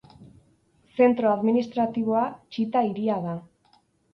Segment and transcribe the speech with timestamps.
[0.99, 3.37] Zentro administratiboa Txita hiria da.